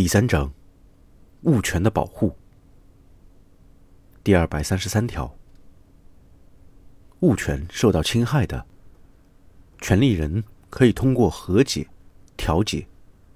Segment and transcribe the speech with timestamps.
[0.00, 0.50] 第三章，
[1.42, 2.34] 物权的保护。
[4.24, 5.36] 第二百三十三条，
[7.18, 8.64] 物权受到侵害的，
[9.82, 11.86] 权利人可以通过和解、
[12.34, 12.86] 调解、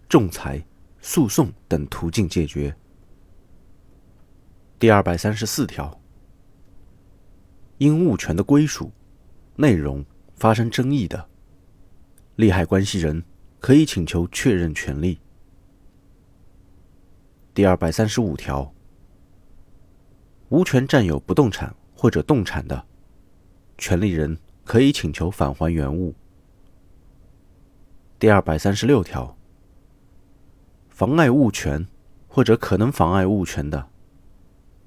[0.09, 0.65] 仲裁、
[1.03, 2.75] 诉讼等途径解决。
[4.79, 6.01] 第二百三十四条，
[7.77, 8.91] 因物权的归属、
[9.57, 10.03] 内容
[10.37, 11.29] 发生争议的，
[12.37, 13.23] 利害关系人
[13.61, 15.19] 可以请求确认权利。
[17.55, 18.75] 第二百三十五条，
[20.49, 22.85] 无权占有不动产或者动产的，
[23.79, 26.13] 权利人可以请求返还原物。
[28.19, 29.37] 第二百三十六条，
[30.89, 31.87] 妨碍物权
[32.27, 33.89] 或者可能妨碍物权的，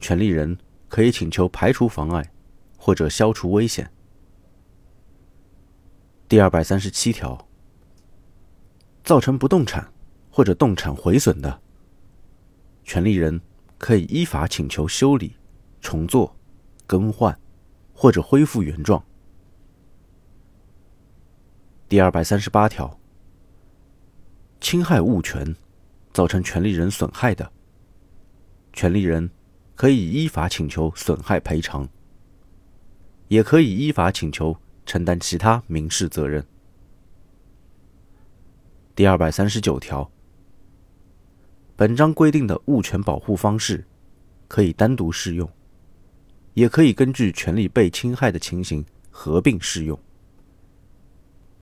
[0.02, 0.58] 权利人
[0.90, 2.34] 可以请求排除妨碍
[2.78, 3.90] 或者消除危险。
[6.28, 7.48] 第二百三十七条，
[9.06, 9.90] 造成不动产
[10.30, 11.62] 或者动产毁损的。
[12.88, 13.42] 权利人
[13.78, 15.36] 可以依法请求修理、
[15.82, 16.34] 重做、
[16.88, 17.38] 更换
[17.94, 19.04] 或者恢复原状。
[21.90, 22.98] 第二百三十八条，
[24.62, 25.54] 侵害物权
[26.14, 27.52] 造成权利人损害的，
[28.72, 29.30] 权利人
[29.76, 31.90] 可以依法请求损害赔偿，
[33.28, 36.46] 也可以依法请求承担其他民事责任。
[38.96, 40.10] 第二百三十九条。
[41.78, 43.86] 本章规定的物权保护方式，
[44.48, 45.48] 可以单独适用，
[46.56, 50.00] 也可以根据权利被侵害的情形合并适用。